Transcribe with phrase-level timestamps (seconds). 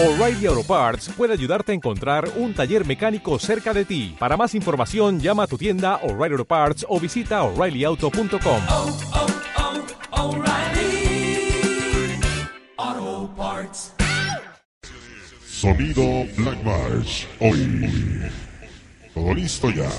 [0.00, 4.14] O'Reilly Auto Parts puede ayudarte a encontrar un taller mecánico cerca de ti.
[4.16, 8.60] Para más información, llama a tu tienda O'Reilly Auto Parts o visita oreillyauto.com.
[8.70, 8.96] oh,
[12.78, 13.92] oh, Parts.
[15.44, 17.26] Sonido Black March.
[17.40, 18.30] Hoy.
[19.12, 19.90] Todo listo ya.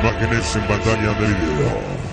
[0.00, 2.08] Imágenes en pantalla de video.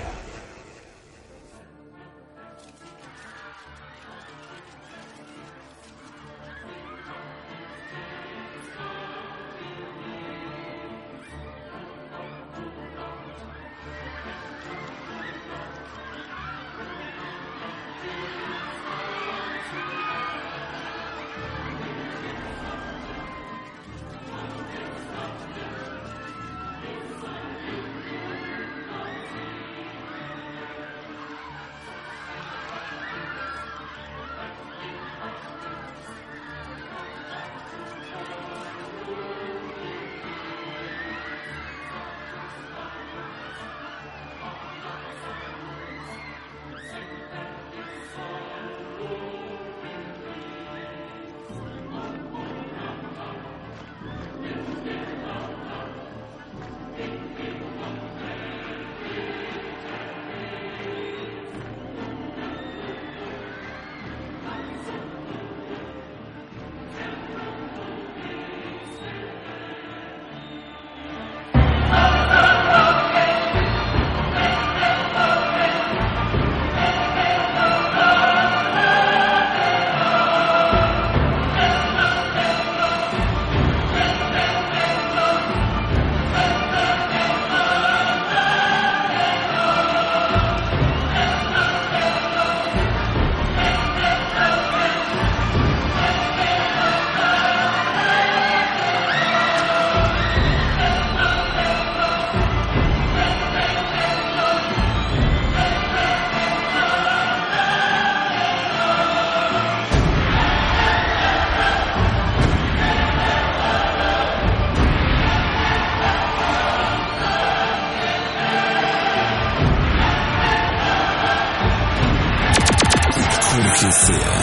[123.56, 124.34] Kırkesiye.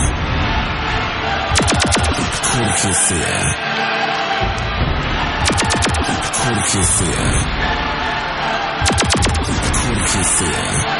[2.43, 3.41] Kırkesiye.
[6.43, 7.25] Kırkesiye.
[9.83, 10.92] Kırkesiye.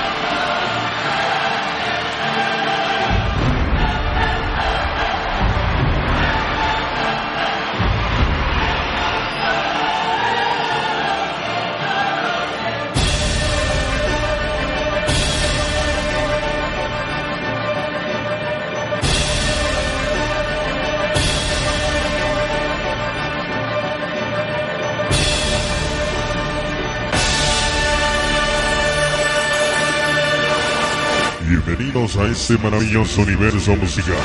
[32.04, 34.18] Bienvenidos a este maravilloso universo musical.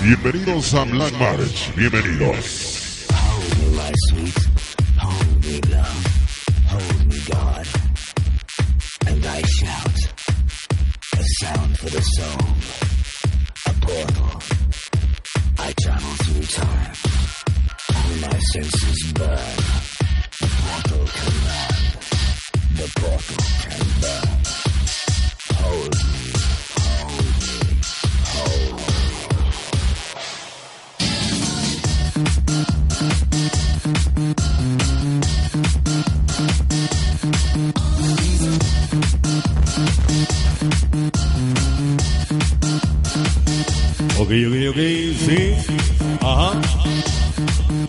[0.00, 1.70] Bienvenidos a Black March.
[1.76, 3.06] Bienvenidos.
[9.28, 9.96] I shout.
[11.12, 12.48] A sound for the soul.
[13.66, 14.42] A portal.
[15.58, 16.96] I travel through time.
[18.22, 19.56] My senses burn.
[20.40, 21.34] The portal can.
[22.76, 24.35] The portal can burn.
[44.68, 45.75] Ok, ok, ok, sí.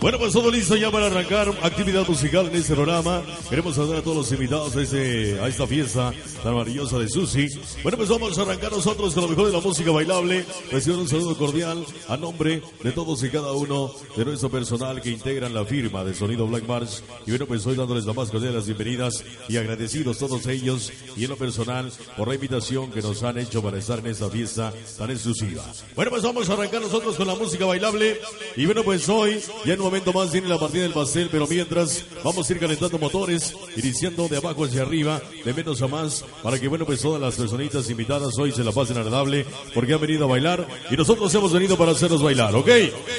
[0.07, 3.21] Bueno, pues todo listo ya para arrancar actividad musical en este programa.
[3.49, 7.49] Queremos saludar a todos los invitados a, este, a esta fiesta tan maravillosa de Susi.
[7.83, 10.45] Bueno, pues vamos a arrancar nosotros con lo mejor de la música bailable.
[10.71, 15.09] Reciban un saludo cordial a nombre de todos y cada uno de nuestro personal que
[15.09, 17.03] integran la firma de Sonido Black March.
[17.25, 20.89] Y bueno, pues hoy dándoles la más cordial de las bienvenidas y agradecidos todos ellos
[21.17, 24.29] y en lo personal por la invitación que nos han hecho para estar en esta
[24.29, 25.65] fiesta tan exclusiva.
[25.97, 28.21] Bueno, pues vamos a arrancar nosotros con la música bailable.
[28.55, 32.05] Y bueno, pues hoy ya en momento más viene la partida del pastel, pero mientras
[32.23, 36.59] vamos a ir calentando motores, iniciando de abajo hacia arriba, de menos a más, para
[36.59, 40.25] que bueno pues todas las personitas invitadas hoy se la pasen agradable, porque han venido
[40.25, 42.69] a bailar y nosotros hemos venido para hacerlos bailar, ¿ok?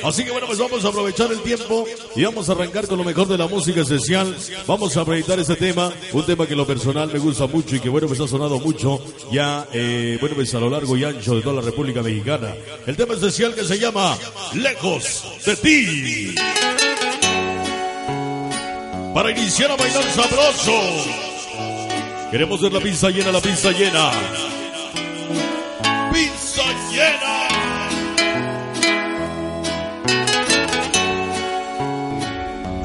[0.04, 1.84] Así que bueno pues vamos a aprovechar el tiempo
[2.16, 4.34] y vamos a arrancar con lo mejor de la música esencial.
[4.66, 7.80] Vamos a proyectar este tema, un tema que en lo personal me gusta mucho y
[7.80, 9.00] que bueno pues ha sonado mucho
[9.30, 12.54] ya, eh, bueno pues a lo largo y ancho de toda la República Mexicana.
[12.86, 14.16] El tema esencial que se llama
[14.54, 16.34] Lejos de ti.
[19.18, 20.80] Para iniciar a bailar sabroso.
[22.30, 24.12] Queremos ver la pista llena, la pista llena.
[26.12, 26.62] Pista
[26.92, 27.48] llena.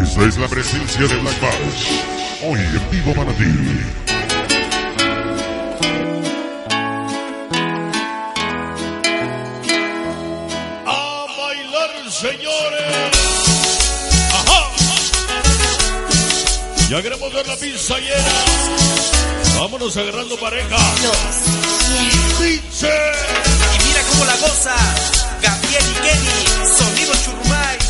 [0.02, 1.88] Esta es la presencia de Black March.
[2.42, 4.03] Hoy en vivo para ti.
[16.94, 18.34] Ya queremos ver la pista llena.
[19.58, 20.78] Vámonos agarrando pareja.
[22.40, 22.94] Dice.
[23.74, 24.76] Y mira cómo la goza
[25.42, 27.83] Gabriel y Kenny, sonido churrumais,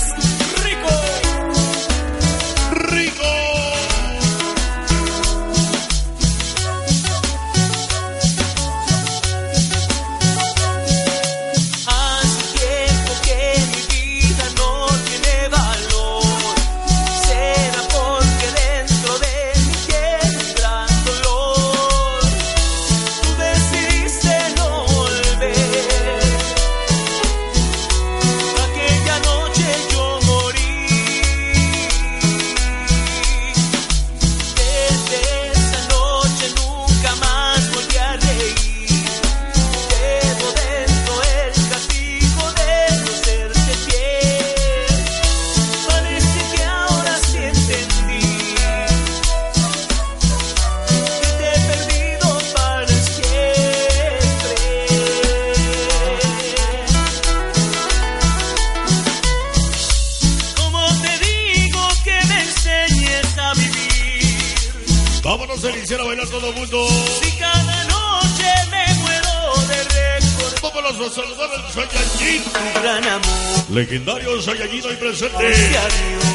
[65.23, 66.87] Vámonos a iniciar a bailar todo el mundo.
[67.21, 72.43] Si cada noche me muero de recordar Vámonos a saludar al Saiyajin.
[72.43, 73.65] tu gran amor.
[73.69, 75.77] Legendario Saiyajin hoy presente.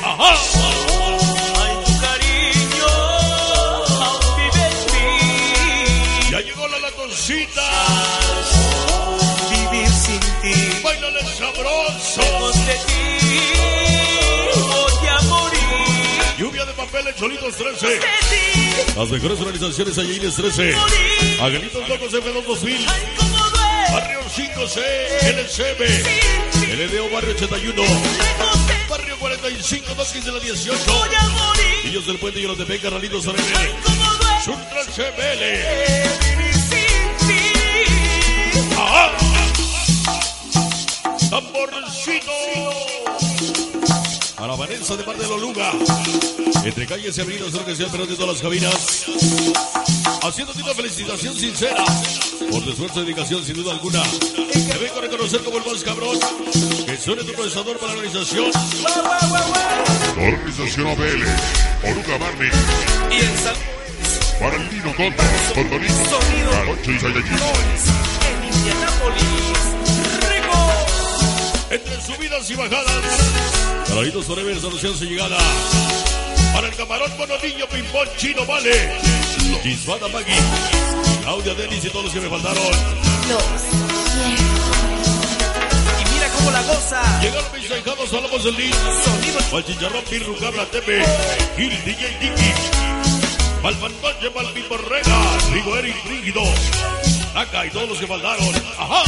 [0.02, 0.35] Ajá.
[1.61, 2.88] Ay, tu cariño
[4.06, 6.31] aún vive en mí.
[6.31, 7.67] Ya llegó la latoncita.
[9.50, 12.20] Vivir sin ti, Bailale sabroso.
[12.23, 13.02] lejos de ti,
[14.56, 16.38] voy a morir.
[16.38, 18.00] Lluvia de papel en Cholitos 13.
[18.97, 20.73] Las mejores organizaciones Saiyajines 13.
[20.75, 21.41] morir.
[21.41, 22.77] Angelitos Locos F2 2000.
[22.77, 24.79] Ay, cómo duele Barrio 5C,
[25.23, 25.83] LCB,
[26.77, 30.93] LDO Barrio 81, lejos de ti, Barrio 45, 215 la 18.
[30.93, 31.85] voy a morir.
[31.85, 33.43] Niños del Puente y los de Beca, Ralitos duele
[34.45, 35.43] Sultra CBL.
[38.77, 39.28] ¡Ajá!
[44.69, 45.73] Vanessa de Mar de Loluga.
[46.62, 49.06] Entre calles y avenidas, lo que sea, pero de todas las cabinas.
[50.23, 51.85] Haciéndote una felicitación sincera
[52.50, 54.03] por tu esfuerzo y dedicación, sin duda alguna.
[54.03, 56.19] Te vengo a reconocer como el más cabrón.
[56.85, 58.50] Que suene tu procesador para la organización.
[60.19, 61.25] Organización OBL.
[61.91, 62.50] Oruga Barney.
[63.11, 63.59] Y el salud
[64.38, 65.25] Para el Nino Conta.
[65.55, 65.94] Condolino.
[65.94, 66.50] Sonido.
[66.53, 67.38] Jarocho y Saiyajin.
[68.29, 69.59] en Indianápolis,
[70.28, 70.57] rico.
[71.71, 73.58] Entre subidas y bajadas.
[73.88, 75.37] Carolitos Forever anuncian su llegada.
[76.52, 78.92] Para el camarón Bonodillo, Pimpón, Chino, Vale.
[79.62, 80.33] Chisbada Magui.
[81.23, 82.62] Claudia Denis y todos los que me faltaron.
[86.00, 87.21] Y mira cómo la goza.
[87.21, 88.73] Llegaron mis ahijados, hablamos del Lin.
[89.04, 91.02] Sonido Pal Chicharrón, Pirru, Cabra, Tepe.
[91.57, 92.52] Gil, DJ, Diki.
[93.62, 95.38] Pal Fantoche, Pal Piporrega.
[95.52, 96.42] Rigo, Eric, Rígido.
[97.35, 98.54] Acá y todos los que faltaron.
[98.78, 99.02] Ajá.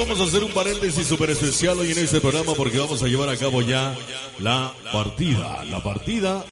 [0.00, 3.28] Vamos a hacer un paréntesis súper especial hoy en este programa porque vamos a llevar
[3.28, 3.94] a cabo ya
[4.38, 5.62] la partida.
[5.66, 6.42] La partida